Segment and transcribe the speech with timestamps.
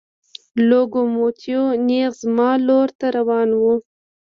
[0.69, 3.61] لوکوموتیو نېغ زما لور ته را روان و.